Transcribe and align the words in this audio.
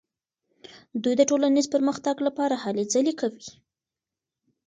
دوی 1.03 1.13
د 1.17 1.21
ټولنیز 1.29 1.65
پرمختګ 1.75 2.15
لپاره 2.27 2.55
هلې 2.63 2.83
ځلې 2.93 3.13
کوي. 3.19 3.47